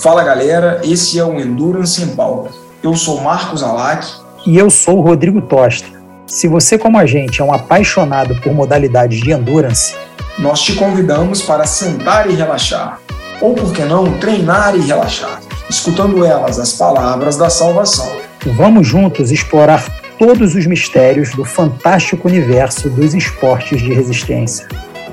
[0.00, 2.50] Fala galera, esse é o Endurance em Pauta.
[2.84, 4.06] Eu sou Marcos Alac.
[4.46, 5.88] E eu sou o Rodrigo Tosta.
[6.24, 9.96] Se você, como a gente, é um apaixonado por modalidades de endurance,
[10.38, 13.00] nós te convidamos para sentar e relaxar.
[13.40, 18.08] Ou, por que não, treinar e relaxar, escutando elas as palavras da salvação.
[18.56, 19.84] Vamos juntos explorar
[20.16, 24.68] todos os mistérios do fantástico universo dos esportes de resistência.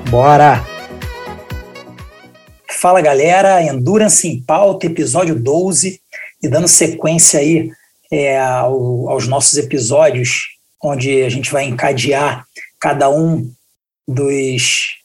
[0.08, 0.75] Bora!
[2.78, 5.98] Fala galera, Endurance em Pauta, episódio 12,
[6.42, 7.70] e dando sequência aí
[8.12, 12.44] é, ao, aos nossos episódios, onde a gente vai encadear
[12.78, 13.50] cada um
[14.06, 14.96] dos,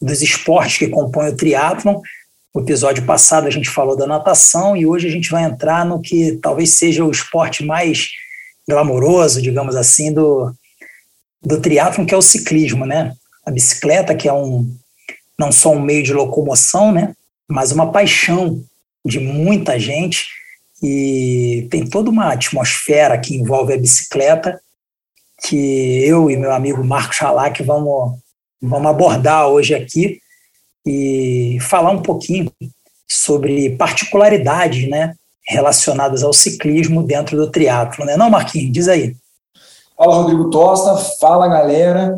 [0.00, 2.00] dos esportes que compõem o triatlon.
[2.54, 6.00] No episódio passado a gente falou da natação e hoje a gente vai entrar no
[6.00, 8.08] que talvez seja o esporte mais
[8.66, 10.54] glamouroso, digamos assim, do,
[11.42, 13.12] do triatlon, que é o ciclismo, né?
[13.44, 14.74] A bicicleta, que é um,
[15.40, 17.14] não só um meio de locomoção, né,
[17.48, 18.62] mas uma paixão
[19.02, 20.26] de muita gente
[20.82, 24.60] e tem toda uma atmosfera que envolve a bicicleta
[25.48, 28.18] que eu e meu amigo Marcos Chalac vamos,
[28.60, 30.20] vamos abordar hoje aqui
[30.86, 32.52] e falar um pouquinho
[33.08, 35.14] sobre particularidades né,
[35.46, 38.16] relacionadas ao ciclismo dentro do triatlo, né?
[38.16, 39.16] Não, Marquinhos, diz aí.
[39.96, 40.96] Fala, Rodrigo Tosta.
[41.18, 42.16] Fala, galera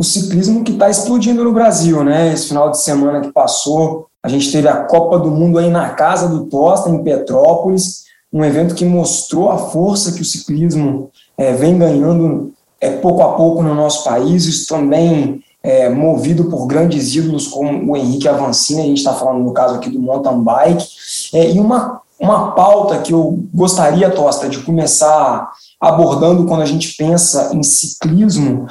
[0.00, 2.32] o ciclismo que está explodindo no Brasil, né?
[2.32, 5.90] Esse final de semana que passou, a gente teve a Copa do Mundo aí na
[5.90, 11.52] casa do Tosta, em Petrópolis, um evento que mostrou a força que o ciclismo é,
[11.52, 17.14] vem ganhando é, pouco a pouco no nosso país, isso também é, movido por grandes
[17.14, 20.88] ídolos como o Henrique Avancini, a gente está falando no caso aqui do mountain bike,
[21.34, 26.94] é, e uma, uma pauta que eu gostaria, Tosta, de começar abordando quando a gente
[26.96, 28.66] pensa em ciclismo,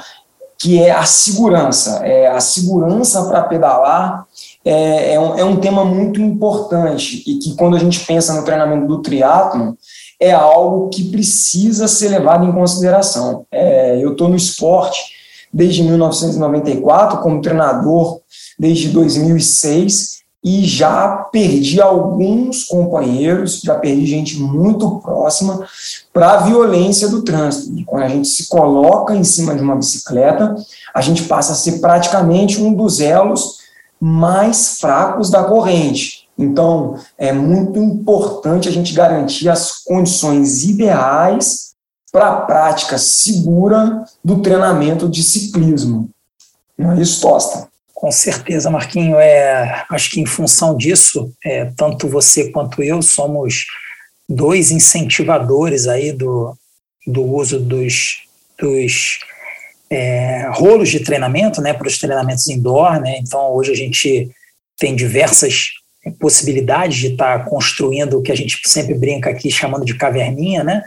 [0.60, 2.02] que é a segurança.
[2.04, 4.26] É, a segurança para pedalar
[4.62, 8.44] é, é, um, é um tema muito importante e que quando a gente pensa no
[8.44, 9.76] treinamento do triatlo
[10.20, 13.46] é algo que precisa ser levado em consideração.
[13.50, 15.00] É, eu estou no esporte
[15.50, 18.20] desde 1994 como treinador
[18.58, 25.66] desde 2006 e já perdi alguns companheiros, já perdi gente muito próxima
[26.12, 27.78] para a violência do trânsito.
[27.78, 30.56] E quando a gente se coloca em cima de uma bicicleta,
[30.94, 33.58] a gente passa a ser praticamente um dos elos
[34.00, 36.26] mais fracos da corrente.
[36.38, 41.74] Então, é muito importante a gente garantir as condições ideais
[42.10, 46.08] para a prática segura do treinamento de ciclismo.
[46.78, 47.69] Não é isso, Tosta?
[48.00, 49.16] Com certeza, Marquinho.
[49.16, 53.66] É, acho que em função disso, é, tanto você quanto eu somos
[54.26, 56.56] dois incentivadores aí do,
[57.06, 58.22] do uso dos,
[58.58, 59.18] dos
[59.90, 63.18] é, rolos de treinamento, né, para os treinamentos indoor, né.
[63.18, 64.30] Então hoje a gente
[64.78, 65.66] tem diversas
[66.18, 70.64] possibilidades de estar tá construindo o que a gente sempre brinca aqui chamando de caverninha,
[70.64, 70.82] né,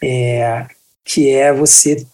[0.00, 0.66] é,
[1.04, 2.06] que é você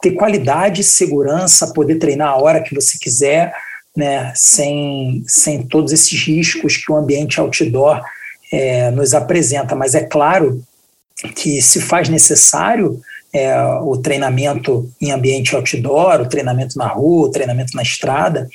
[0.00, 3.52] ter qualidade, segurança, poder treinar a hora que você quiser,
[3.96, 8.00] né, sem, sem todos esses riscos que o ambiente outdoor
[8.52, 9.74] é, nos apresenta.
[9.74, 10.62] Mas é claro
[11.34, 13.00] que se faz necessário
[13.32, 18.48] é, o treinamento em ambiente outdoor, o treinamento na rua, o treinamento na estrada,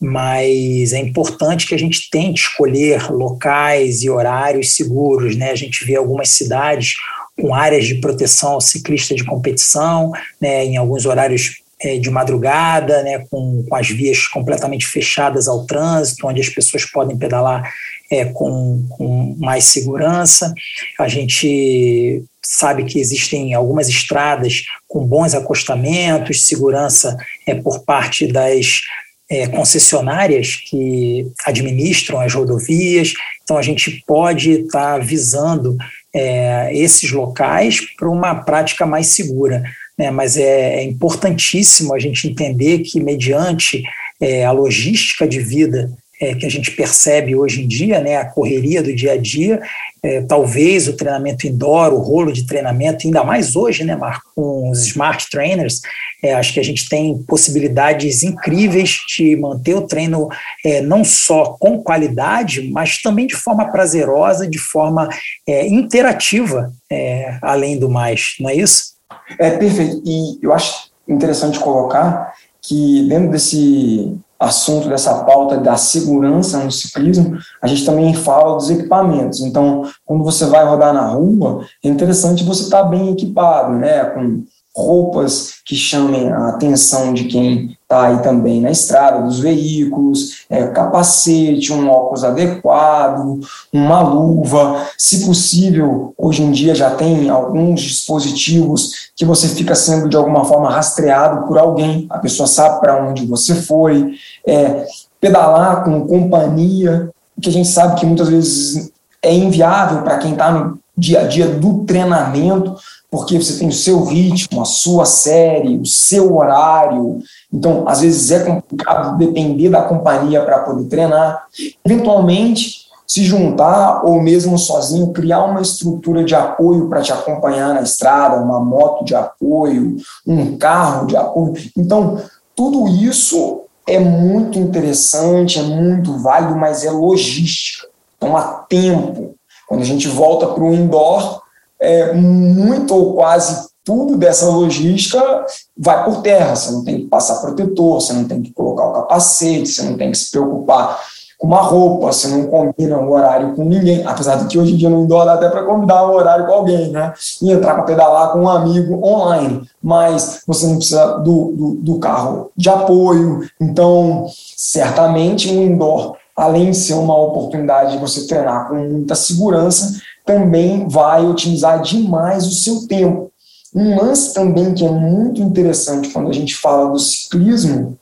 [0.00, 5.36] mas é importante que a gente tente escolher locais e horários seguros.
[5.36, 5.50] Né?
[5.50, 6.94] A gente vê algumas cidades
[7.40, 13.02] com áreas de proteção ao ciclista de competição, né, em alguns horários é, de madrugada,
[13.02, 17.68] né, com, com, as vias completamente fechadas ao trânsito, onde as pessoas podem pedalar
[18.10, 20.54] é, com, com mais segurança.
[20.98, 28.80] A gente sabe que existem algumas estradas com bons acostamentos, segurança é, por parte das
[29.28, 33.14] é, concessionárias que administram as rodovias.
[33.42, 35.76] Então, a gente pode estar tá visando
[36.14, 39.62] é, esses locais para uma prática mais segura.
[39.98, 40.10] Né?
[40.10, 43.82] Mas é, é, importantíssimo a gente entender que, mediante
[44.20, 48.24] é, a logística de vida é, que a gente percebe hoje em dia, né, a
[48.24, 49.60] correria do dia a dia,
[50.04, 54.70] é, talvez o treinamento indoor, o rolo de treinamento, ainda mais hoje, né, Marco, com
[54.70, 55.80] os smart trainers,
[56.22, 60.28] é, acho que a gente tem possibilidades incríveis de manter o treino
[60.62, 65.08] é, não só com qualidade, mas também de forma prazerosa, de forma
[65.48, 68.94] é, interativa, é, além do mais, não é isso?
[69.38, 70.02] É perfeito.
[70.04, 77.38] E eu acho interessante colocar que dentro desse assunto dessa pauta da segurança no ciclismo,
[77.60, 79.40] a gente também fala dos equipamentos.
[79.40, 84.04] Então, quando você vai rodar na rua, é interessante você estar tá bem equipado, né?
[84.04, 84.44] Com
[84.76, 90.66] roupas que chamem a atenção de quem está aí também na estrada, dos veículos, é,
[90.66, 93.40] capacete, um óculos adequado,
[93.72, 94.84] uma luva.
[94.98, 100.44] Se possível, hoje em dia já tem alguns dispositivos que você fica sendo de alguma
[100.44, 104.86] forma rastreado por alguém, a pessoa sabe para onde você foi, é,
[105.20, 107.10] pedalar com companhia,
[107.40, 108.90] que a gente sabe que muitas vezes
[109.22, 112.76] é inviável para quem está no dia a dia do treinamento,
[113.14, 117.20] porque você tem o seu ritmo, a sua série, o seu horário.
[117.52, 121.44] Então, às vezes é complicado depender da companhia para poder treinar.
[121.84, 127.82] Eventualmente, se juntar ou mesmo sozinho, criar uma estrutura de apoio para te acompanhar na
[127.82, 129.96] estrada, uma moto de apoio,
[130.26, 131.54] um carro de apoio.
[131.78, 132.20] Então,
[132.56, 137.86] tudo isso é muito interessante, é muito válido, mas é logística.
[138.16, 139.36] Então, há tempo.
[139.68, 141.43] Quando a gente volta para o indoor,
[141.84, 145.44] é, muito ou quase tudo dessa logística
[145.76, 146.56] vai por terra.
[146.56, 149.96] Você não tem que passar protetor, você não tem que colocar o capacete, você não
[149.96, 150.98] tem que se preocupar
[151.38, 154.76] com uma roupa, você não combina o horário com ninguém, apesar de que hoje em
[154.76, 157.12] dia não dá até para combinar o horário com alguém, né?
[157.42, 161.98] E entrar para pedalar com um amigo online, mas você não precisa do, do, do
[161.98, 163.46] carro de apoio.
[163.60, 164.26] Então,
[164.56, 170.88] certamente o indoor, além de ser uma oportunidade de você treinar com muita segurança, também
[170.88, 173.30] vai otimizar demais o seu tempo.
[173.74, 177.98] Um lance também que é muito interessante quando a gente fala do ciclismo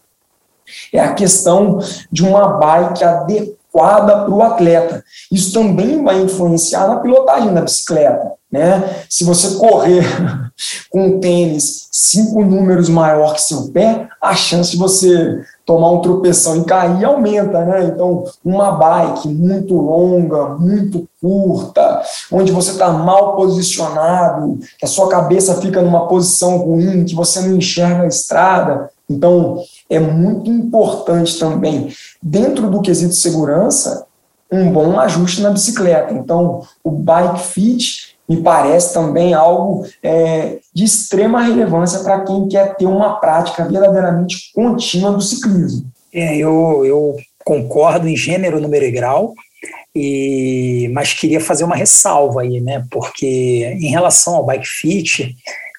[0.92, 1.78] é a questão
[2.10, 5.02] de uma bike adequada para o atleta.
[5.30, 8.32] Isso também vai influenciar na pilotagem da bicicleta.
[8.50, 9.04] Né?
[9.08, 10.04] Se você correr
[10.90, 16.00] com um tênis cinco números maior que seu pé, a chance de você tomar um
[16.02, 17.84] tropeção e cair aumenta, né?
[17.84, 25.08] Então, uma bike muito longa, muito curta, onde você está mal posicionado, que a sua
[25.08, 28.90] cabeça fica numa posição ruim, que você não enxerga a estrada.
[29.12, 31.92] Então, é muito importante também,
[32.22, 34.06] dentro do quesito segurança,
[34.50, 36.12] um bom ajuste na bicicleta.
[36.12, 42.76] Então, o bike fit me parece também algo é, de extrema relevância para quem quer
[42.76, 45.86] ter uma prática verdadeiramente contínua do ciclismo.
[46.12, 49.34] É, eu, eu concordo em gênero, número e grau,
[49.94, 52.84] e, mas queria fazer uma ressalva aí, né?
[52.90, 55.34] Porque em relação ao bike fit,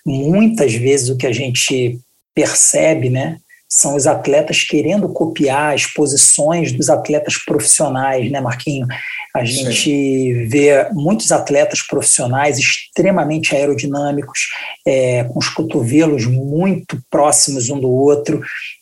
[0.06, 2.00] muitas vezes o que a gente
[2.34, 3.38] percebe, né?
[3.74, 8.86] são os atletas querendo copiar as posições dos atletas profissionais, né, Marquinho?
[9.36, 10.48] A gente Sim.
[10.48, 14.40] vê muitos atletas profissionais extremamente aerodinâmicos,
[14.86, 18.42] é, com os cotovelos muito próximos um do outro.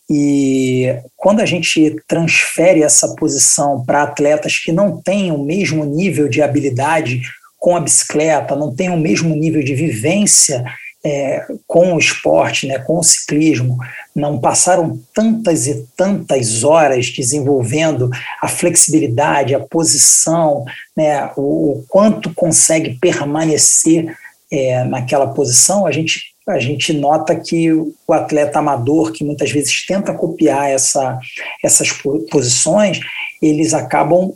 [0.09, 6.27] E quando a gente transfere essa posição para atletas que não têm o mesmo nível
[6.27, 7.21] de habilidade
[7.57, 10.65] com a bicicleta, não têm o mesmo nível de vivência
[11.03, 13.77] é, com o esporte, né, com o ciclismo,
[14.15, 18.09] não passaram tantas e tantas horas desenvolvendo
[18.42, 20.63] a flexibilidade, a posição,
[20.95, 24.15] né, o, o quanto consegue permanecer
[24.51, 29.86] é, naquela posição, a gente, a gente nota que o atleta amador, que muitas vezes
[29.86, 31.18] tenta copiar essa,
[31.63, 31.92] essas
[32.30, 33.00] posições,
[33.42, 34.33] eles acabam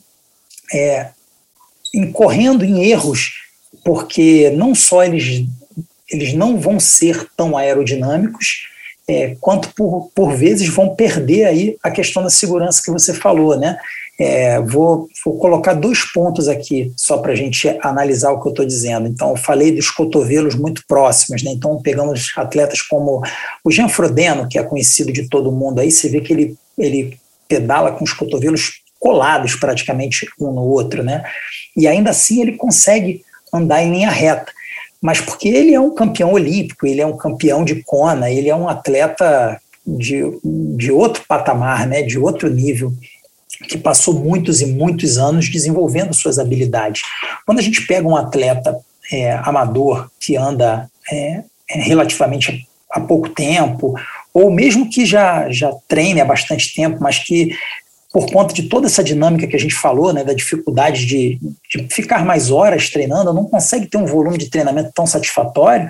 [0.73, 1.09] é,
[1.93, 3.33] incorrendo em erros,
[3.83, 5.45] porque não só eles
[6.11, 8.69] eles não vão ser tão aerodinâmicos,
[9.07, 13.57] é, quanto por, por vezes vão perder aí a questão da segurança que você falou,
[13.57, 13.77] né?
[14.17, 18.51] É, vou, vou colocar dois pontos aqui só para a gente analisar o que eu
[18.51, 19.07] estou dizendo.
[19.07, 21.51] Então, eu falei dos cotovelos muito próximos, né?
[21.51, 23.21] Então, pegamos atletas como
[23.63, 27.19] o Jean Frodeno, que é conhecido de todo mundo, aí você vê que ele, ele
[27.47, 31.23] pedala com os cotovelos colados praticamente um no outro, né?
[31.77, 34.51] E ainda assim ele consegue andar em linha reta
[35.01, 38.55] mas porque ele é um campeão olímpico, ele é um campeão de Kona, ele é
[38.55, 40.23] um atleta de,
[40.75, 42.91] de outro patamar, né, de outro nível,
[43.69, 47.01] que passou muitos e muitos anos desenvolvendo suas habilidades.
[47.45, 48.77] Quando a gente pega um atleta
[49.11, 53.93] é, amador que anda é, é relativamente há pouco tempo,
[54.33, 57.55] ou mesmo que já, já treine há bastante tempo, mas que
[58.15, 61.37] por conta de toda essa dinâmica que a gente falou, né, da dificuldade de,
[61.69, 65.89] de ficar mais horas treinando, não consegue ter um volume de treinamento tão satisfatório,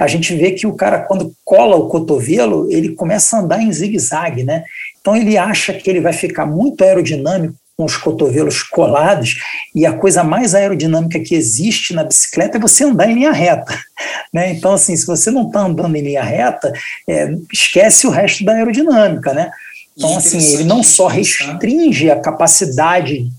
[0.00, 3.70] a gente vê que o cara, quando cola o cotovelo, ele começa a andar em
[3.70, 4.64] zigue-zague, né?
[4.98, 9.36] Então ele acha que ele vai ficar muito aerodinâmico com os cotovelos colados,
[9.74, 13.78] e a coisa mais aerodinâmica que existe na bicicleta é você andar em linha reta.
[14.34, 14.52] Né?
[14.52, 16.70] Então, assim, se você não está andando em linha reta,
[17.08, 19.50] é, esquece o resto da aerodinâmica, né?
[19.96, 23.30] Então, é assim, ele não só restringe a capacidade,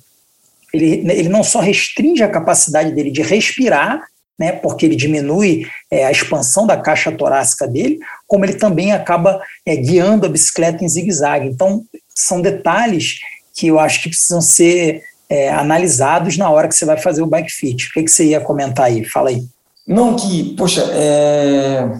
[0.73, 4.01] ele, ele não só restringe a capacidade dele de respirar,
[4.39, 9.41] né, porque ele diminui é, a expansão da caixa torácica dele, como ele também acaba
[9.65, 11.47] é, guiando a bicicleta em zigue-zague.
[11.47, 11.83] Então,
[12.15, 13.19] são detalhes
[13.55, 17.27] que eu acho que precisam ser é, analisados na hora que você vai fazer o
[17.27, 17.87] bike fit.
[17.87, 19.03] O que, que você ia comentar aí?
[19.03, 19.43] Fala aí.
[19.87, 21.99] Não, que, poxa, é...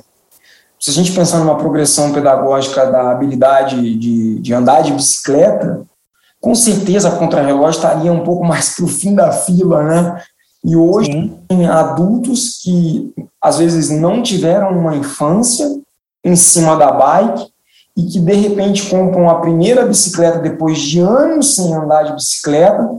[0.80, 5.82] se a gente pensar numa progressão pedagógica da habilidade de, de andar de bicicleta,
[6.40, 10.22] com certeza a contrarrelógio estaria um pouco mais para o fim da fila, né?
[10.64, 11.40] E hoje Sim.
[11.48, 15.66] tem adultos que às vezes não tiveram uma infância
[16.24, 17.48] em cima da bike
[17.96, 22.90] e que de repente compram a primeira bicicleta depois de anos sem andar de bicicleta,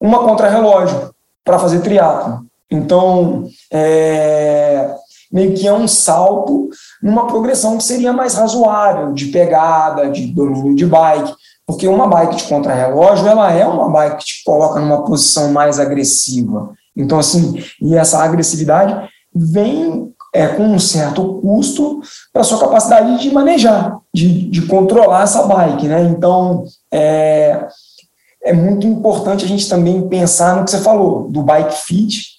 [0.00, 1.14] uma contrarrelógio
[1.44, 2.44] para fazer triatlo.
[2.70, 4.94] Então, é,
[5.34, 6.68] meio que é um salto
[7.02, 11.34] numa progressão que seria mais razoável de pegada, de domínio de bike,
[11.66, 15.80] porque uma bike de contrarrelógio, ela é uma bike que te coloca numa posição mais
[15.80, 16.72] agressiva.
[16.96, 22.00] Então, assim, e essa agressividade vem é, com um certo custo
[22.32, 26.02] para a sua capacidade de manejar, de, de controlar essa bike, né?
[26.02, 26.62] Então,
[26.92, 27.66] é,
[28.44, 32.34] é muito importante a gente também pensar no que você falou, do bike fit,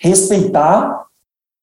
[0.00, 1.07] respeitar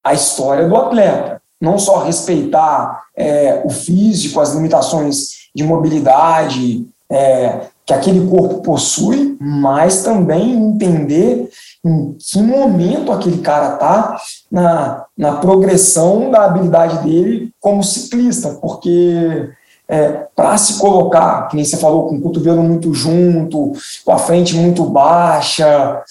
[0.06, 7.62] a história do atleta, não só respeitar é, o físico, as limitações de mobilidade é,
[7.84, 11.50] que aquele corpo possui, mas também entender
[11.84, 14.18] em que momento aquele cara está
[14.52, 19.50] na, na progressão da habilidade dele como ciclista, porque
[19.88, 24.18] é, para se colocar, que nem você falou, com o cotovelo muito junto, com a
[24.18, 26.04] frente muito baixa,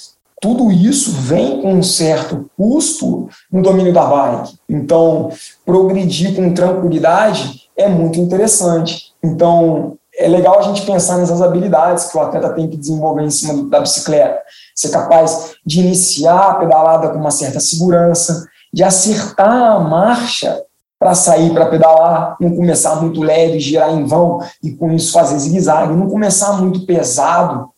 [0.44, 4.58] tudo isso vem com um certo custo no domínio da bike.
[4.68, 5.30] Então,
[5.64, 9.14] progredir com tranquilidade é muito interessante.
[9.22, 13.30] Então, é legal a gente pensar nessas habilidades que o atleta tem que desenvolver em
[13.30, 14.38] cima da bicicleta.
[14.76, 20.62] Ser capaz de iniciar a pedalada com uma certa segurança, de acertar a marcha
[20.98, 25.38] para sair para pedalar, não começar muito leve, girar em vão e com isso fazer
[25.38, 27.72] zigue-zague, não começar muito pesado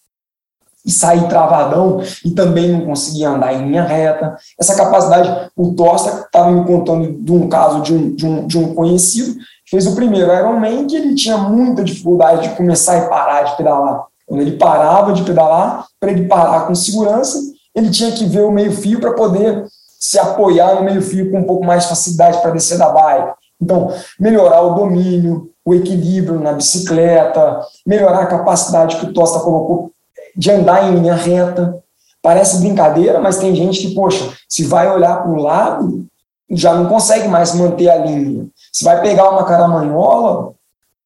[0.86, 4.36] e sair travadão e também não conseguir andar em linha reta.
[4.58, 8.58] Essa capacidade, o Tosta estava me contando de um caso de um, de um, de
[8.58, 9.34] um conhecido
[9.68, 14.04] fez o primeiro Ironman, que ele tinha muita dificuldade de começar e parar de pedalar.
[14.26, 17.38] Quando ele parava de pedalar, para ele parar com segurança,
[17.74, 19.66] ele tinha que ver o meio-fio para poder
[19.98, 23.34] se apoiar no meio-fio com um pouco mais de facilidade para descer da bike.
[23.60, 23.90] Então,
[24.20, 29.90] melhorar o domínio, o equilíbrio na bicicleta, melhorar a capacidade que o Tosta colocou
[30.36, 31.82] de andar em linha reta.
[32.22, 36.06] Parece brincadeira, mas tem gente que, poxa, se vai olhar para o lado,
[36.50, 38.46] já não consegue mais manter a linha.
[38.72, 40.52] Se vai pegar uma caramanhola,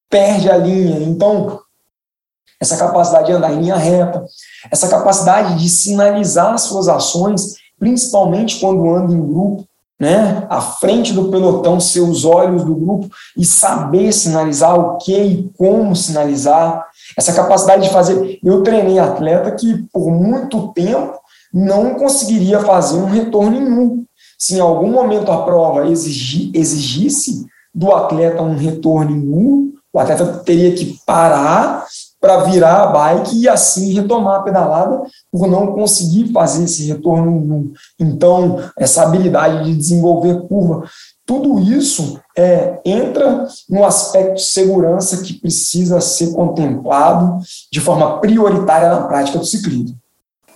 [0.09, 1.01] perde a linha.
[1.01, 1.61] Então,
[2.61, 4.25] essa capacidade de andar em linha reta,
[4.71, 9.65] essa capacidade de sinalizar suas ações, principalmente quando anda em grupo,
[9.99, 15.15] né, à frente do pelotão, ser os olhos do grupo e saber sinalizar o que
[15.15, 18.39] e como sinalizar, essa capacidade de fazer.
[18.45, 21.19] Eu treinei atleta que por muito tempo
[21.53, 24.05] não conseguiria fazer um retorno em um.
[24.39, 30.73] Se em algum momento a prova exigisse do atleta um retorno U, o atleta teria
[30.73, 31.85] que parar
[32.21, 35.03] para virar a bike e assim retomar a pedalada
[35.33, 37.73] por não conseguir fazer esse retorno U.
[37.99, 40.85] Então, essa habilidade de desenvolver curva,
[41.31, 47.39] tudo isso é, entra no aspecto de segurança que precisa ser contemplado
[47.71, 49.97] de forma prioritária na prática do ciclismo.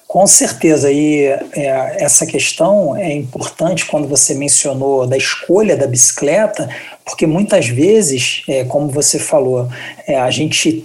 [0.09, 6.69] Com certeza, e é, essa questão é importante quando você mencionou da escolha da bicicleta,
[7.05, 9.69] porque muitas vezes, é, como você falou,
[10.09, 10.85] é, a gente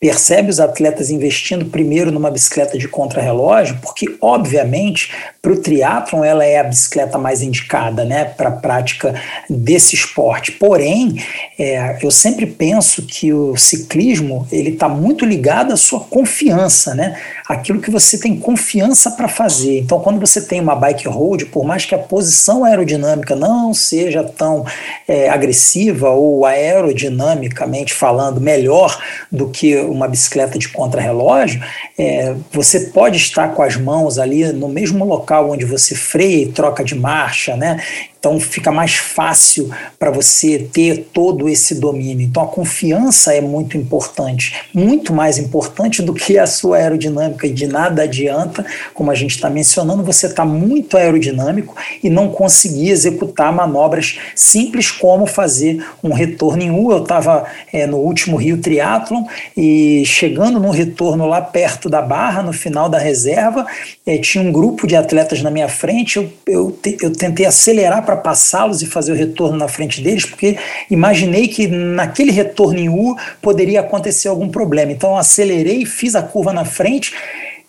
[0.00, 6.44] percebe os atletas investindo primeiro numa bicicleta de contrarrelógio, porque obviamente para o triatlon ela
[6.44, 9.14] é a bicicleta mais indicada, né, para a prática
[9.48, 10.52] desse esporte.
[10.52, 11.16] Porém,
[11.58, 17.18] é, eu sempre penso que o ciclismo ele está muito ligado à sua confiança, né,
[17.48, 19.78] aquilo que você tem confiança para fazer.
[19.78, 24.22] Então, quando você tem uma bike road, por mais que a posição aerodinâmica não seja
[24.22, 24.66] tão
[25.08, 31.62] é, agressiva ou aerodinamicamente falando melhor do que uma bicicleta de contrarrelógio,
[31.98, 36.52] é, você pode estar com as mãos ali no mesmo local onde você freia e
[36.52, 37.82] troca de marcha, né?
[38.20, 42.26] Então fica mais fácil para você ter todo esse domínio.
[42.26, 47.46] Então a confiança é muito importante, muito mais importante do que a sua aerodinâmica.
[47.46, 51.74] E de nada adianta, como a gente está mencionando, você está muito aerodinâmico
[52.04, 56.92] e não conseguir executar manobras simples como fazer um retorno em U.
[56.92, 59.24] Eu estava é, no último Rio Triathlon
[59.56, 63.66] e chegando no retorno lá perto da barra, no final da reserva,
[64.04, 66.16] é, tinha um grupo de atletas na minha frente.
[66.16, 70.58] Eu, eu, eu tentei acelerar para passá-los e fazer o retorno na frente deles, porque
[70.90, 74.90] imaginei que naquele retorno em U poderia acontecer algum problema.
[74.90, 77.14] Então acelerei, fiz a curva na frente.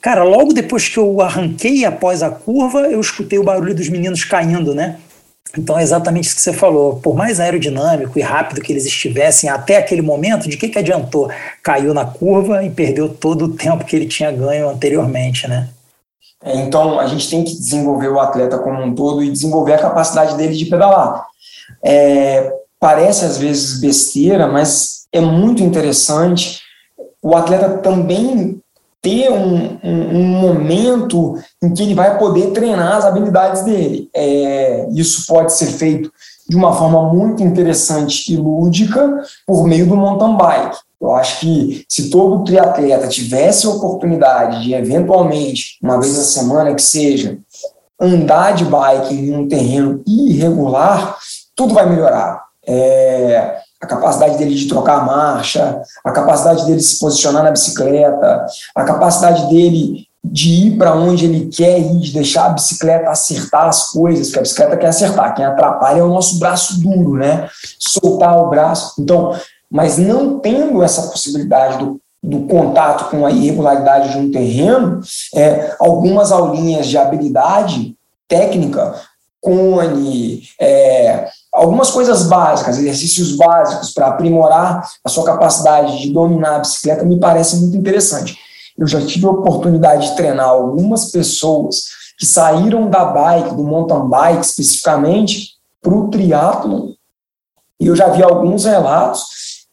[0.01, 4.23] Cara, logo depois que eu arranquei após a curva, eu escutei o barulho dos meninos
[4.23, 4.97] caindo, né?
[5.55, 6.95] Então é exatamente isso que você falou.
[6.95, 11.29] Por mais aerodinâmico e rápido que eles estivessem até aquele momento, de que, que adiantou?
[11.61, 15.67] Caiu na curva e perdeu todo o tempo que ele tinha ganho anteriormente, né?
[16.43, 19.81] É, então, a gente tem que desenvolver o atleta como um todo e desenvolver a
[19.81, 21.25] capacidade dele de pedalar.
[21.83, 26.61] É, parece às vezes besteira, mas é muito interessante
[27.21, 28.59] o atleta também
[29.01, 34.09] ter um, um, um, momento em que ele vai poder treinar as habilidades dele.
[34.13, 36.11] É, isso pode ser feito
[36.47, 40.77] de uma forma muito interessante e lúdica por meio do mountain bike.
[41.01, 46.75] Eu acho que se todo triatleta tivesse a oportunidade de, eventualmente, uma vez a semana
[46.75, 47.39] que seja,
[47.99, 51.17] andar de bike em um terreno irregular,
[51.55, 52.43] tudo vai melhorar.
[52.67, 58.45] É, a capacidade dele de trocar a marcha, a capacidade dele se posicionar na bicicleta,
[58.75, 63.67] a capacidade dele de ir para onde ele quer ir, de deixar a bicicleta acertar
[63.67, 67.49] as coisas, porque a bicicleta quer acertar, quem atrapalha é o nosso braço duro, né?
[67.79, 69.01] Soltar o braço.
[69.01, 69.35] Então,
[69.71, 74.99] mas não tendo essa possibilidade do, do contato com a irregularidade de um terreno,
[75.33, 77.95] é, algumas aulinhas de habilidade
[78.27, 78.93] técnica,
[79.39, 86.59] cone, é, algumas coisas básicas, exercícios básicos para aprimorar a sua capacidade de dominar a
[86.59, 88.37] bicicleta me parece muito interessante.
[88.77, 94.07] Eu já tive a oportunidade de treinar algumas pessoas que saíram da bike, do mountain
[94.07, 96.91] bike especificamente, para o triatlon,
[97.79, 99.23] e eu já vi alguns relatos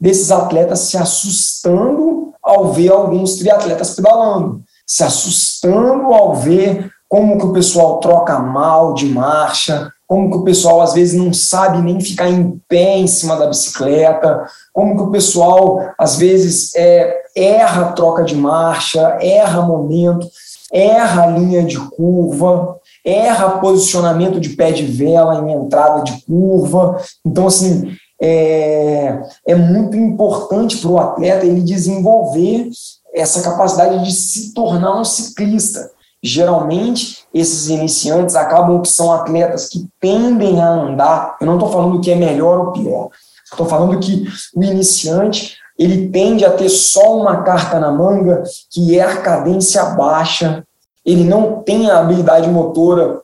[0.01, 7.47] desses atletas se assustando ao ver alguns triatletas pedalando, se assustando ao ver como que
[7.47, 12.01] o pessoal troca mal de marcha, como que o pessoal às vezes não sabe nem
[12.01, 17.93] ficar em pé em cima da bicicleta, como que o pessoal às vezes é, erra
[17.93, 20.27] troca de marcha, erra momento,
[20.73, 26.99] erra linha de curva, erra posicionamento de pé de vela em entrada de curva.
[27.25, 32.71] Então, assim, é, é muito importante para o atleta ele desenvolver
[33.15, 35.91] essa capacidade de se tornar um ciclista.
[36.23, 41.37] Geralmente, esses iniciantes acabam que são atletas que tendem a andar.
[41.41, 43.11] Eu não estou falando que é melhor ou pior.
[43.45, 48.99] Estou falando que o iniciante ele tende a ter só uma carta na manga, que
[48.99, 50.65] é a cadência baixa.
[51.07, 53.23] Ele não tem a habilidade motora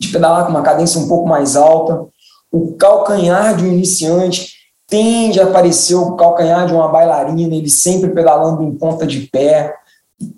[0.00, 2.08] de pedalar com uma cadência um pouco mais alta
[2.50, 4.58] o calcanhar de um iniciante
[4.88, 9.74] tende a aparecer o calcanhar de uma bailarina, ele sempre pedalando em ponta de pé,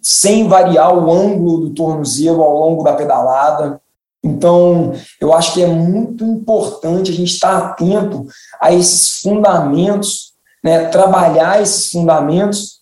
[0.03, 3.81] sem variar o ângulo do tornozelo ao longo da pedalada.
[4.23, 8.27] Então, eu acho que é muito importante a gente estar atento
[8.61, 12.81] a esses fundamentos, né, trabalhar esses fundamentos,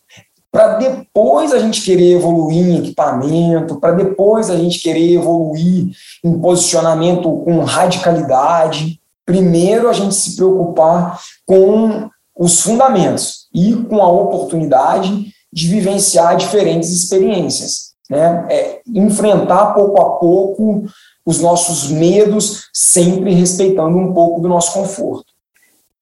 [0.51, 5.91] para depois a gente querer evoluir em equipamento, para depois a gente querer evoluir
[6.25, 8.98] em posicionamento com radicalidade
[9.29, 16.91] primeiro a gente se preocupar com os fundamentos e com a oportunidade de vivenciar diferentes
[16.91, 18.47] experiências, né?
[18.49, 20.85] É, enfrentar pouco a pouco
[21.27, 25.27] os nossos medos, sempre respeitando um pouco do nosso conforto.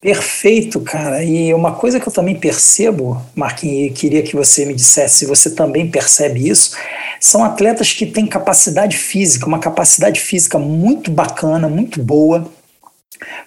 [0.01, 1.25] Perfeito, cara.
[1.25, 5.27] E uma coisa que eu também percebo, Marquinhos, e queria que você me dissesse se
[5.27, 6.77] você também percebe isso,
[7.21, 12.49] são atletas que têm capacidade física, uma capacidade física muito bacana, muito boa,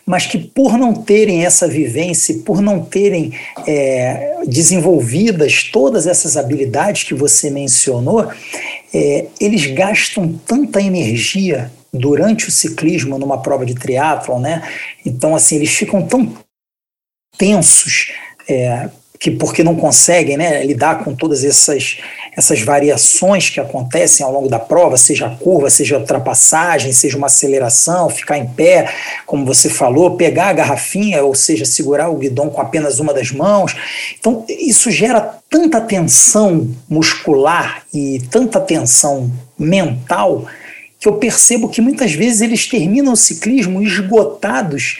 [0.05, 3.33] mas que por não terem essa vivência, por não terem
[3.67, 8.31] é, desenvolvidas todas essas habilidades que você mencionou,
[8.93, 14.67] é, eles gastam tanta energia durante o ciclismo numa prova de triatlon, né?
[15.05, 16.33] Então, assim, eles ficam tão
[17.37, 18.11] tensos
[18.47, 21.97] é, que porque não conseguem né, lidar com todas essas,
[22.39, 27.17] essas variações que acontecem ao longo da prova, seja a curva, seja a ultrapassagem, seja
[27.17, 28.91] uma aceleração, ficar em pé,
[29.25, 33.31] como você falou, pegar a garrafinha, ou seja, segurar o guidão com apenas uma das
[33.31, 33.75] mãos.
[34.17, 40.45] Então, isso gera tanta tensão muscular e tanta tensão mental
[40.99, 44.97] que eu percebo que muitas vezes eles terminam o ciclismo esgotados,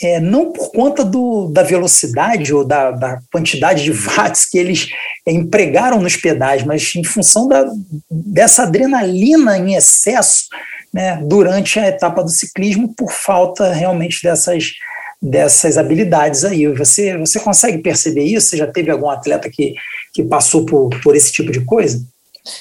[0.00, 4.88] é, não por conta do, da velocidade ou da, da, quantidade de watts que eles
[5.26, 7.64] empregaram nos pedais, mas em função da,
[8.10, 10.46] dessa adrenalina em excesso
[10.92, 14.72] né, durante a etapa do ciclismo, por falta realmente dessas,
[15.20, 16.66] dessas habilidades aí.
[16.74, 18.48] Você, você consegue perceber isso?
[18.48, 19.74] Você já teve algum atleta que,
[20.12, 22.04] que passou por, por esse tipo de coisa?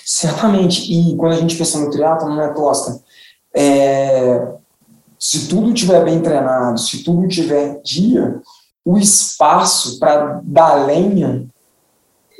[0.06, 0.92] Certamente.
[0.92, 3.02] E quando a gente pensa no triatlo, não é Costa?
[3.54, 4.48] É,
[5.20, 8.40] se tudo estiver bem treinado, se tudo tiver dia,
[8.86, 11.48] o espaço para dar lenha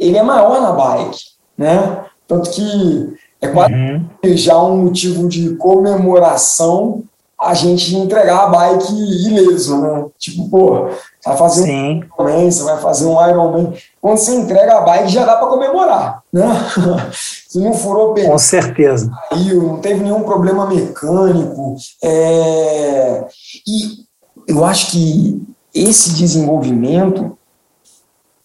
[0.02, 1.20] ele é maior na bike,
[1.58, 2.06] né?
[2.28, 4.08] Tanto que é quase uhum.
[4.36, 7.04] já um motivo de comemoração
[7.40, 10.06] a gente entregar a bike ileso, né?
[10.18, 10.90] Tipo, pô,
[11.26, 12.04] vai fazer Sim.
[12.20, 13.74] um Ironman, você vai fazer um Ironman.
[14.00, 16.48] Quando você entrega a bike, já dá para comemorar, né?
[17.48, 18.32] Se não furou pneu.
[18.32, 19.12] Com certeza.
[19.30, 21.76] Caiu, não teve nenhum problema mecânico.
[22.04, 23.26] É...
[23.68, 24.06] E
[24.48, 25.42] eu acho que
[25.74, 27.38] esse desenvolvimento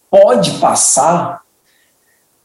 [0.09, 1.41] pode passar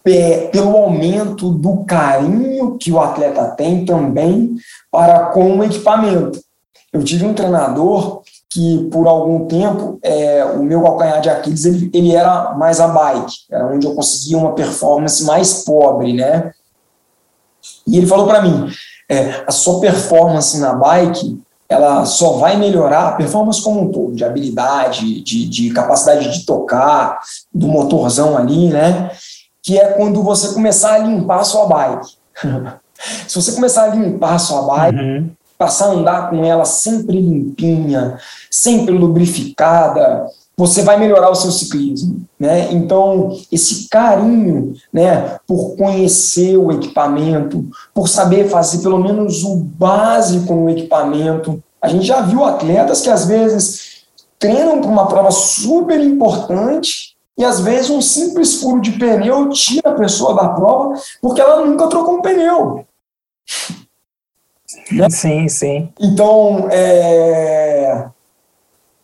[0.03, 4.57] pelo aumento do carinho que o atleta tem também
[4.91, 6.41] para com o equipamento.
[6.93, 11.91] Eu tive um treinador que, por algum tempo, é, o meu calcanhar de Aquiles ele,
[11.95, 16.53] ele era mais a bike, era onde eu conseguia uma performance mais pobre, né?
[17.87, 18.69] E ele falou para mim,
[19.09, 21.41] é, a sua performance na bike
[21.73, 26.45] ela só vai melhorar a performance como um todo, de habilidade, de, de capacidade de
[26.45, 27.21] tocar,
[27.53, 29.11] do motorzão ali, né?
[29.63, 32.17] Que é quando você começar a limpar a sua bike.
[33.29, 35.31] Se você começar a limpar a sua bike, uhum.
[35.59, 38.19] passar a andar com ela sempre limpinha,
[38.51, 42.73] sempre lubrificada, você vai melhorar o seu ciclismo, né?
[42.73, 50.55] Então, esse carinho, né, por conhecer o equipamento, por saber fazer pelo menos o básico
[50.55, 51.63] no equipamento.
[51.81, 54.05] A gente já viu atletas que às vezes
[54.39, 59.91] treinam para uma prova super importante e às vezes um simples furo de pneu tira
[59.91, 62.85] a pessoa da prova porque ela nunca trocou um pneu.
[64.91, 65.09] Né?
[65.11, 65.89] Sim, sim.
[65.99, 68.07] Então, é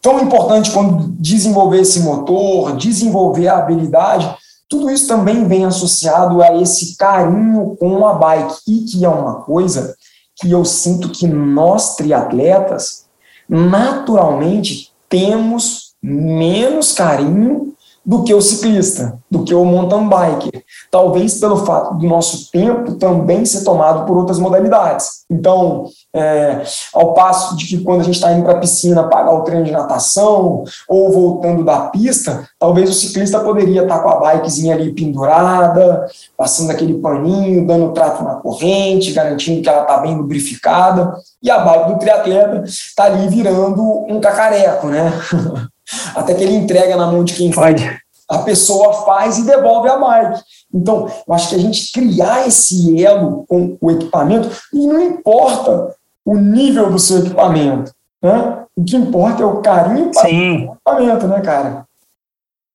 [0.00, 4.34] tão importante quando desenvolver esse motor, desenvolver a habilidade,
[4.68, 9.42] tudo isso também vem associado a esse carinho com a bike, e que é uma
[9.42, 9.94] coisa
[10.36, 13.06] que eu sinto que nós triatletas,
[13.48, 17.74] naturalmente, temos menos carinho
[18.08, 20.64] do que o ciclista, do que o mountain biker.
[20.90, 25.26] Talvez pelo fato do nosso tempo também ser tomado por outras modalidades.
[25.30, 25.84] Então,
[26.16, 26.62] é,
[26.94, 29.66] ao passo de que quando a gente está indo para a piscina pagar o treino
[29.66, 34.74] de natação ou voltando da pista, talvez o ciclista poderia estar tá com a bikezinha
[34.74, 41.12] ali pendurada, passando aquele paninho, dando trato na corrente, garantindo que ela está bem lubrificada,
[41.42, 45.12] e a bike do triatleta está ali virando um cacareco, né?
[46.14, 47.80] até que ele entrega na mão de quem faz.
[48.28, 50.42] A pessoa faz e devolve a bike.
[50.72, 55.94] Então, eu acho que a gente criar esse elo com o equipamento, e não importa
[56.24, 57.90] o nível do seu equipamento,
[58.22, 58.64] né?
[58.76, 60.66] O que importa é o carinho para sim.
[60.66, 61.86] o equipamento, né, cara?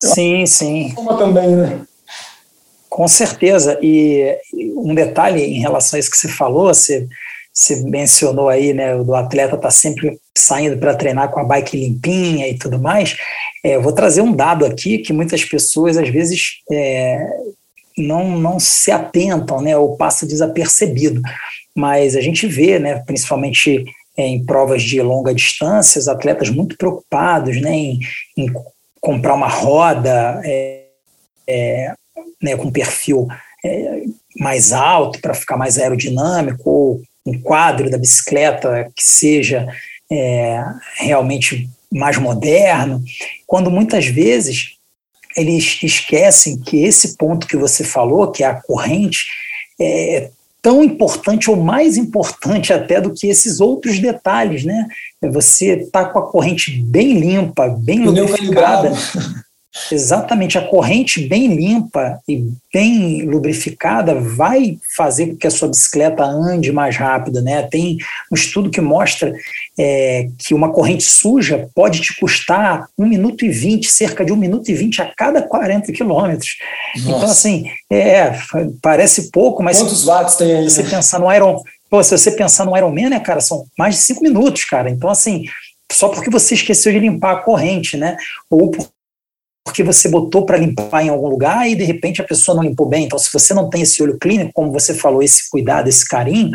[0.02, 0.92] Eu sim, sim.
[0.96, 1.82] Como também, né?
[2.90, 3.80] Com certeza.
[3.82, 4.38] E
[4.76, 7.08] um detalhe em relação a isso que você falou, você
[7.54, 12.48] você mencionou aí, né, do atleta tá sempre saindo para treinar com a bike limpinha
[12.48, 13.16] e tudo mais.
[13.64, 17.20] É, eu vou trazer um dado aqui que muitas pessoas às vezes é,
[17.96, 21.22] não, não se atentam, né, ou passa desapercebido.
[21.76, 23.86] Mas a gente vê, né, principalmente
[24.18, 28.00] é, em provas de longa distância, os atletas muito preocupados, né, em,
[28.36, 28.52] em
[29.00, 30.86] comprar uma roda é,
[31.48, 31.94] é
[32.42, 33.28] né, com perfil
[33.64, 34.04] é,
[34.40, 39.68] mais alto para ficar mais aerodinâmico ou um quadro da bicicleta que seja
[40.12, 40.64] é,
[40.98, 43.04] realmente mais moderno,
[43.46, 44.78] quando muitas vezes
[45.36, 49.26] eles esquecem que esse ponto que você falou, que é a corrente,
[49.80, 50.30] é
[50.62, 54.88] tão importante ou mais importante até do que esses outros detalhes, né?
[55.22, 58.92] Você tá com a corrente bem limpa, bem lubrificada.
[59.92, 66.24] Exatamente, a corrente bem limpa e bem lubrificada vai fazer com que a sua bicicleta
[66.24, 67.64] ande mais rápido, né?
[67.64, 67.98] Tem
[68.32, 69.34] um estudo que mostra
[69.78, 74.38] é, que uma corrente suja pode te custar um minuto e vinte, cerca de um
[74.38, 76.52] minuto e vinte a cada 40 quilômetros.
[76.96, 78.32] Então, assim, é,
[78.80, 80.70] parece pouco, mas quantos watts tem aí?
[80.70, 80.90] Você né?
[80.92, 81.60] pensar no Iron,
[81.90, 84.90] pô, se você pensar no Ironman, né, cara, são mais de cinco minutos, cara.
[84.90, 85.46] Então, assim,
[85.92, 88.18] só porque você esqueceu de limpar a corrente, né?
[88.50, 88.72] Ou
[89.64, 92.88] porque você botou para limpar em algum lugar e de repente a pessoa não limpou
[92.88, 93.06] bem.
[93.06, 96.52] Então, se você não tem esse olho clínico, como você falou, esse cuidado, esse carinho,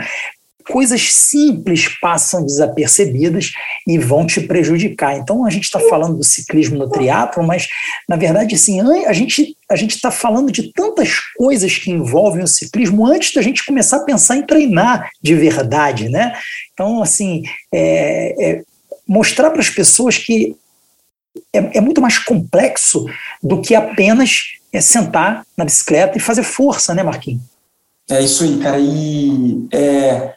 [0.69, 3.53] coisas simples passam desapercebidas
[3.87, 5.17] e vão te prejudicar.
[5.17, 7.67] Então a gente está falando do ciclismo no triatlo, mas
[8.09, 12.49] na verdade assim a gente a gente está falando de tantas coisas que envolvem o
[12.49, 16.33] ciclismo antes da gente começar a pensar em treinar de verdade, né?
[16.73, 17.43] Então assim
[17.73, 18.63] é, é
[19.07, 20.55] mostrar para as pessoas que
[21.53, 23.05] é, é, muito mais complexo
[23.43, 27.43] do que apenas é, sentar na bicicleta e fazer força, né, Marquinhos?
[28.11, 28.79] É isso aí, cara.
[28.79, 30.35] E é,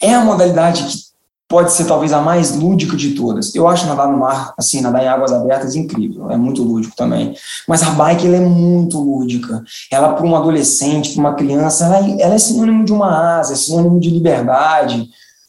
[0.00, 1.08] é a modalidade que
[1.48, 3.54] pode ser talvez a mais lúdica de todas.
[3.54, 7.34] Eu acho nadar no mar, assim, nadar em águas abertas incrível, é muito lúdico também.
[7.66, 9.64] Mas a bike ela é muito lúdica.
[9.90, 13.54] Ela para um adolescente, para uma criança, ela, é, ela é sinônimo de uma asa,
[13.54, 15.08] é sinônimo de liberdade.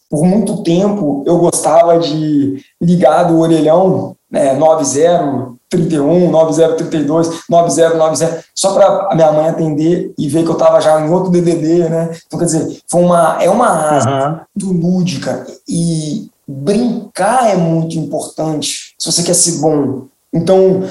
[0.09, 9.07] Por muito tempo eu gostava de ligar do orelhão né, 9031, 9032, 9090, só para
[9.11, 12.11] a minha mãe atender e ver que eu estava já em outro DDD, né?
[12.27, 14.39] Então, quer dizer, foi uma, é uma asa uhum.
[14.55, 20.05] muito lúdica e brincar é muito importante se você quer ser bom.
[20.33, 20.83] Então,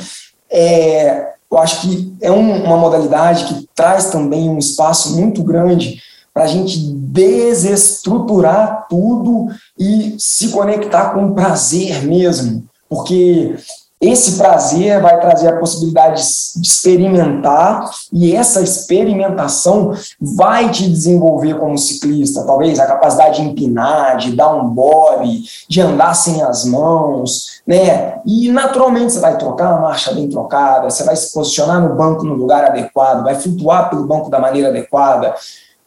[0.50, 6.00] é, eu acho que é um, uma modalidade que traz também um espaço muito grande
[6.38, 13.56] para a gente desestruturar tudo e se conectar com o prazer mesmo porque
[14.00, 21.76] esse prazer vai trazer a possibilidade de experimentar e essa experimentação vai te desenvolver como
[21.76, 27.60] ciclista, talvez a capacidade de empinar, de dar um bob, de andar sem as mãos,
[27.66, 28.20] né?
[28.24, 32.24] E naturalmente você vai trocar uma marcha bem trocada, você vai se posicionar no banco
[32.24, 35.34] no lugar adequado, vai flutuar pelo banco da maneira adequada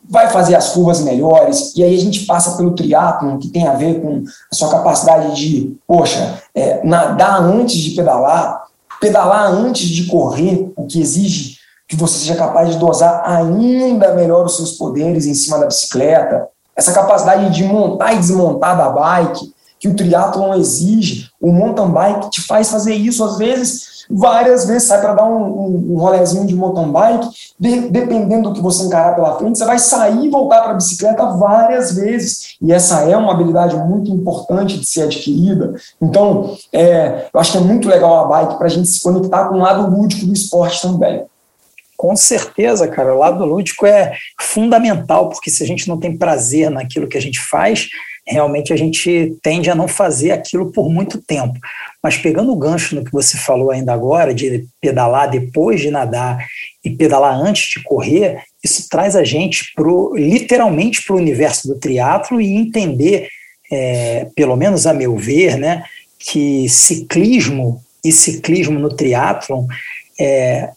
[0.10, 3.74] vai fazer as curvas melhores, e aí a gente passa pelo triatlon, que tem a
[3.74, 8.64] ver com a sua capacidade de, poxa, é, nadar antes de pedalar,
[9.00, 14.46] pedalar antes de correr, o que exige que você seja capaz de dosar ainda melhor
[14.46, 19.54] os seus poderes em cima da bicicleta, essa capacidade de montar e desmontar da bike,
[19.78, 24.88] que o triatlon exige, o mountain bike te faz fazer isso, às vezes, várias vezes,
[24.88, 27.28] sai para dar um, um, um rolezinho de mountain bike,
[27.60, 30.76] de, dependendo do que você encarar pela frente, você vai sair e voltar para a
[30.76, 32.56] bicicleta várias vezes.
[32.62, 35.74] E essa é uma habilidade muito importante de ser adquirida.
[36.02, 39.46] Então, é, eu acho que é muito legal a bike para a gente se conectar
[39.50, 41.26] com o lado lúdico do esporte também.
[42.02, 43.14] Com certeza, cara.
[43.14, 47.22] O lado lúdico é fundamental, porque se a gente não tem prazer naquilo que a
[47.22, 47.90] gente faz,
[48.26, 51.60] realmente a gente tende a não fazer aquilo por muito tempo.
[52.04, 56.46] Mas pegando o gancho no que você falou ainda agora, de pedalar depois de nadar
[56.84, 61.80] e pedalar antes de correr, isso traz a gente pro, literalmente para o universo do
[61.80, 63.28] triatlo e entender,
[63.72, 65.84] é, pelo menos a meu ver, né,
[66.18, 69.68] que ciclismo e ciclismo no triatlon
[70.20, 70.72] é,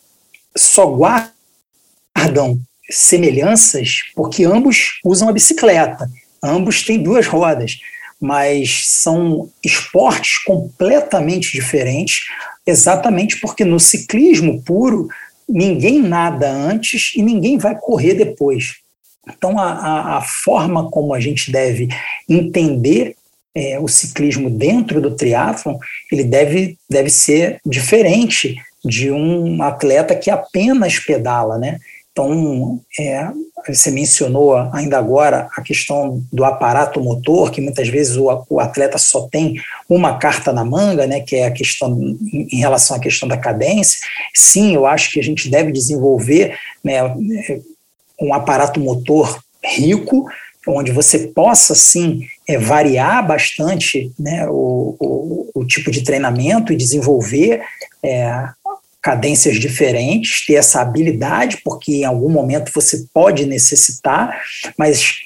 [0.55, 2.59] só guardam
[2.91, 6.09] semelhanças porque ambos usam a bicicleta.
[6.43, 7.79] Ambos têm duas rodas,
[8.25, 12.21] mas são esportes completamente diferentes,
[12.67, 15.09] exatamente porque no ciclismo puro
[15.47, 18.77] ninguém nada antes e ninguém vai correr depois.
[19.29, 21.87] Então, a, a, a forma como a gente deve
[22.27, 23.15] entender
[23.55, 25.77] é, o ciclismo dentro do triatlon,
[26.11, 31.79] ele deve, deve ser diferente de um atleta que apenas pedala, né?
[32.14, 33.29] Então, é,
[33.66, 38.98] você mencionou ainda agora a questão do aparato motor, que muitas vezes o, o, atleta
[38.98, 39.57] só tem
[39.88, 43.98] uma carta na manga, né, que é a questão em relação à questão da cadência.
[44.33, 47.00] Sim, eu acho que a gente deve desenvolver né,
[48.20, 50.24] um aparato motor rico,
[50.68, 56.77] onde você possa, sim, é, variar bastante né, o, o, o, tipo de treinamento e
[56.77, 57.61] desenvolver
[58.05, 58.48] é,
[59.05, 64.40] cadências diferentes, ter essa habilidade, porque em algum momento você pode necessitar,
[64.79, 65.17] mas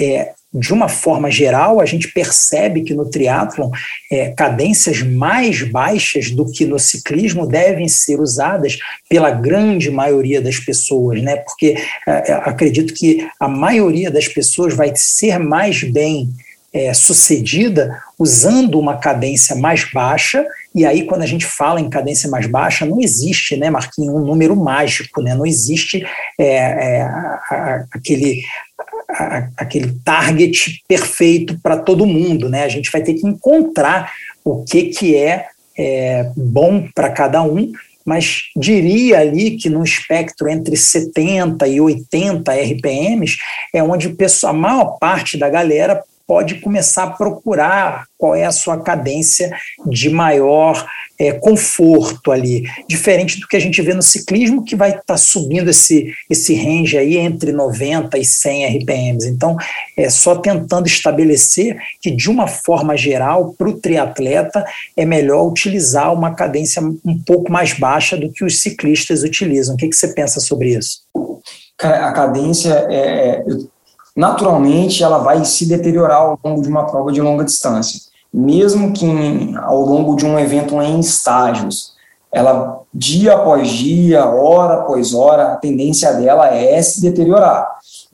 [0.00, 3.70] é, de uma forma geral, a gente percebe que no triatlon
[4.08, 8.78] é, cadências mais baixas do que no ciclismo devem ser usadas
[9.10, 11.34] pela grande maioria das pessoas, né?
[11.38, 11.74] Porque
[12.06, 16.30] é, é acredito que a maioria das pessoas vai ser mais bem
[16.72, 22.28] é, sucedida usando uma cadência mais baixa, e aí quando a gente fala em cadência
[22.28, 26.04] mais baixa, não existe, né, Marquinhos, um número mágico, né, não existe
[26.38, 28.42] é, é, a, a, aquele,
[29.08, 34.12] a, aquele target perfeito para todo mundo, né, a gente vai ter que encontrar
[34.44, 35.46] o que, que é,
[35.78, 37.72] é bom para cada um,
[38.04, 43.38] mas diria ali que no espectro entre 70 e 80 RPMs
[43.72, 48.80] é onde a maior parte da galera pode começar a procurar qual é a sua
[48.80, 49.54] cadência
[49.86, 50.86] de maior
[51.18, 55.16] é, conforto ali, diferente do que a gente vê no ciclismo, que vai estar tá
[55.16, 59.28] subindo esse, esse range aí entre 90 e 100 RPMs.
[59.28, 59.56] Então,
[59.96, 64.64] é só tentando estabelecer que, de uma forma geral, para o triatleta,
[64.96, 69.74] é melhor utilizar uma cadência um pouco mais baixa do que os ciclistas utilizam.
[69.74, 71.00] O que, que você pensa sobre isso?
[71.78, 73.44] A cadência, é, é
[74.16, 79.06] naturalmente, ela vai se deteriorar ao longo de uma prova de longa distância mesmo que
[79.06, 81.94] em, ao longo de um evento em estágios,
[82.32, 87.64] ela dia após dia, hora após hora, a tendência dela é se deteriorar.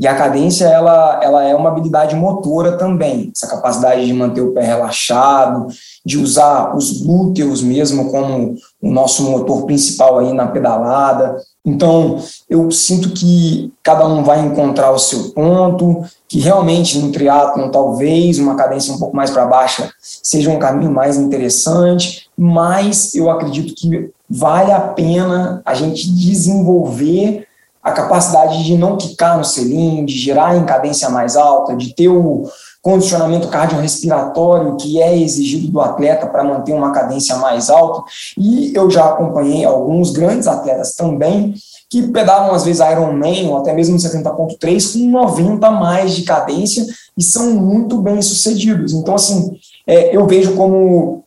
[0.00, 4.52] E a cadência ela, ela é uma habilidade motora também, essa capacidade de manter o
[4.52, 5.66] pé relaxado,
[6.06, 11.36] de usar os glúteos mesmo como o nosso motor principal aí na pedalada.
[11.62, 17.68] Então, eu sinto que cada um vai encontrar o seu ponto, que realmente no triatlon
[17.68, 23.30] talvez uma cadência um pouco mais para baixa seja um caminho mais interessante, mas eu
[23.30, 27.49] acredito que vale a pena a gente desenvolver
[27.82, 32.08] a capacidade de não quicar no selim, de girar em cadência mais alta, de ter
[32.08, 32.44] o
[32.82, 38.02] condicionamento cardiorrespiratório que é exigido do atleta para manter uma cadência mais alta.
[38.38, 41.54] E eu já acompanhei alguns grandes atletas também
[41.90, 47.22] que pedalam às vezes Ironman ou até mesmo 70.3 com 90 mais de cadência e
[47.22, 48.92] são muito bem sucedidos.
[48.92, 51.24] Então, assim, é, eu vejo como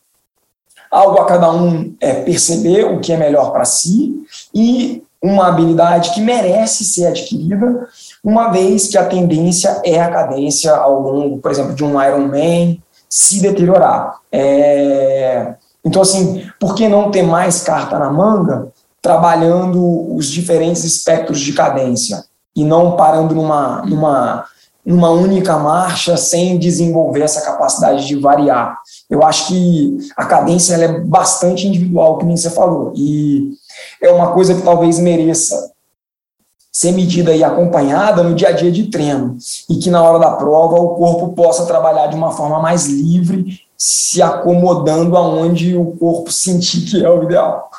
[0.90, 4.14] algo a cada um é, perceber o que é melhor para si
[4.54, 7.88] e uma habilidade que merece ser adquirida,
[8.22, 12.78] uma vez que a tendência é a cadência ao longo, por exemplo, de um Ironman
[13.08, 14.18] se deteriorar.
[14.30, 15.54] É...
[15.82, 18.68] Então, assim, por que não ter mais carta na manga
[19.00, 22.22] trabalhando os diferentes espectros de cadência
[22.54, 24.44] e não parando numa, numa,
[24.84, 28.78] numa única marcha sem desenvolver essa capacidade de variar?
[29.08, 33.54] Eu acho que a cadência é bastante individual, que nem você falou, e
[34.00, 35.72] é uma coisa que talvez mereça
[36.74, 39.36] ser medida e acompanhada no dia a dia de treino
[39.70, 43.60] e que na hora da prova o corpo possa trabalhar de uma forma mais livre,
[43.78, 47.70] se acomodando aonde o corpo sentir que é o ideal.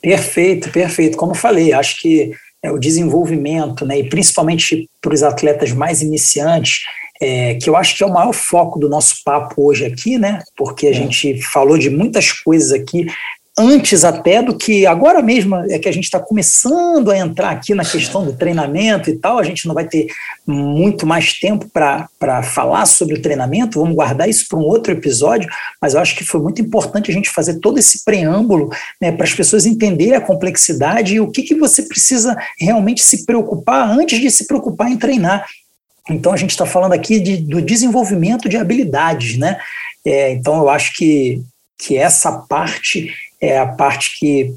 [0.00, 1.16] Perfeito, perfeito.
[1.16, 6.00] Como eu falei, acho que é, o desenvolvimento, né, e principalmente para os atletas mais
[6.00, 6.84] iniciantes,
[7.20, 10.42] é, que eu acho que é o maior foco do nosso papo hoje aqui, né?
[10.56, 10.92] Porque a é.
[10.92, 13.06] gente falou de muitas coisas aqui
[13.56, 17.72] antes até do que agora mesmo é que a gente está começando a entrar aqui
[17.72, 19.38] na questão do treinamento e tal.
[19.38, 20.08] A gente não vai ter
[20.44, 25.48] muito mais tempo para falar sobre o treinamento, vamos guardar isso para um outro episódio,
[25.80, 29.24] mas eu acho que foi muito importante a gente fazer todo esse preâmbulo né, para
[29.24, 34.18] as pessoas entenderem a complexidade e o que, que você precisa realmente se preocupar antes
[34.18, 35.46] de se preocupar em treinar.
[36.10, 39.58] Então a gente está falando aqui de, do desenvolvimento de habilidades, né?
[40.04, 41.40] É, então eu acho que,
[41.78, 43.10] que essa parte
[43.44, 44.54] é a parte que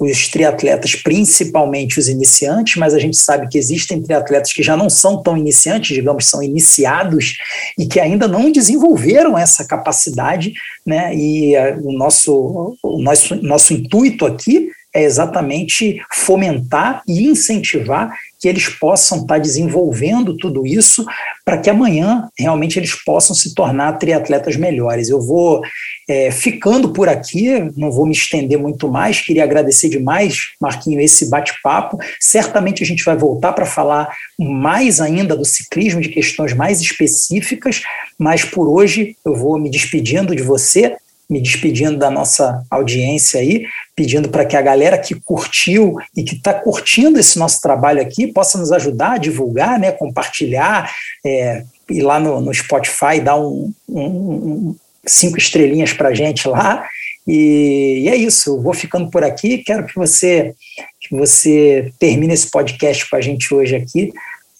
[0.00, 4.88] os triatletas, principalmente os iniciantes, mas a gente sabe que existem triatletas que já não
[4.88, 7.36] são tão iniciantes, digamos, são iniciados
[7.76, 10.52] e que ainda não desenvolveram essa capacidade,
[10.86, 11.14] né?
[11.14, 18.48] E a, o nosso, o nosso, nosso intuito aqui é exatamente fomentar e incentivar que
[18.48, 21.04] eles possam estar desenvolvendo tudo isso
[21.44, 25.08] para que amanhã realmente eles possam se tornar triatletas melhores.
[25.08, 25.60] Eu vou
[26.08, 31.28] é, ficando por aqui, não vou me estender muito mais, queria agradecer demais, Marquinho, esse
[31.28, 31.98] bate-papo.
[32.20, 37.82] Certamente a gente vai voltar para falar mais ainda do ciclismo, de questões mais específicas,
[38.18, 40.96] mas por hoje eu vou me despedindo de você
[41.28, 46.34] me despedindo da nossa audiência aí, pedindo para que a galera que curtiu e que
[46.34, 50.90] está curtindo esse nosso trabalho aqui possa nos ajudar a divulgar, né, compartilhar,
[51.24, 56.48] é, ir lá no, no Spotify, dar um, um, um cinco estrelinhas para a gente
[56.48, 56.86] lá.
[57.26, 59.58] E, e, é isso, eu vou ficando por aqui.
[59.58, 60.54] Quero que você,
[61.00, 64.12] que você termine esse podcast com a gente hoje aqui,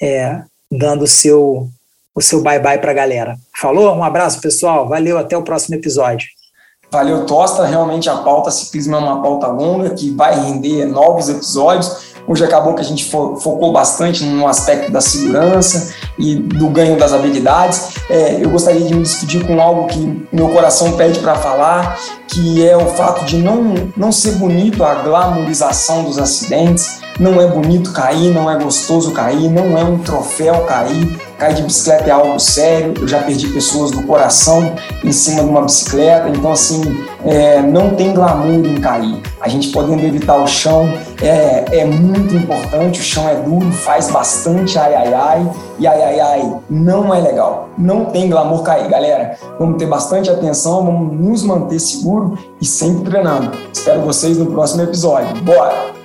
[0.03, 1.69] é, dando o seu,
[2.15, 3.39] o seu bye-bye para a galera.
[3.59, 3.95] Falou?
[3.97, 4.87] Um abraço, pessoal.
[4.87, 6.29] Valeu, até o próximo episódio.
[6.91, 7.67] Valeu, Tosta.
[7.67, 12.09] Realmente a pauta ciclismo é uma pauta longa que vai render novos episódios.
[12.27, 17.13] Hoje acabou que a gente focou bastante no aspecto da segurança e do ganho das
[17.13, 17.95] habilidades.
[18.11, 22.67] É, eu gostaria de me despedir com algo que meu coração pede para falar, que
[22.67, 27.01] é o fato de não, não ser bonito a glamorização dos acidentes.
[27.19, 31.63] Não é bonito cair, não é gostoso cair, não é um troféu cair cair de
[31.63, 36.29] bicicleta é algo sério, eu já perdi pessoas do coração em cima de uma bicicleta,
[36.29, 36.83] então assim,
[37.25, 39.23] é, não tem glamour em cair.
[39.41, 44.11] A gente podendo evitar o chão é, é muito importante, o chão é duro, faz
[44.11, 47.69] bastante ai ai ai, e ai ai ai não é legal.
[47.77, 49.37] Não tem glamour cair, galera.
[49.59, 53.51] Vamos ter bastante atenção, vamos nos manter seguro e sempre treinando.
[53.73, 55.43] Espero vocês no próximo episódio.
[55.43, 55.98] Bora!